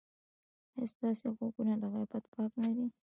ایا 0.73 0.85
ستاسو 0.93 1.25
غوږونه 1.37 1.73
له 1.81 1.87
غیبت 1.93 2.23
پاک 2.33 2.51
نه 2.61 2.69
دي؟ 2.75 2.85